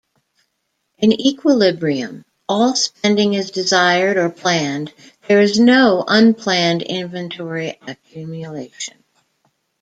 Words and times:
In 0.97 1.11
equilibrium, 1.13 2.25
all 2.49 2.75
spending 2.75 3.35
is 3.35 3.51
desired 3.51 4.17
or 4.17 4.31
planned; 4.31 4.91
there 5.27 5.41
is 5.41 5.59
no 5.59 6.03
unplanned 6.07 6.81
inventory 6.81 7.77
accumulation. 7.87 8.97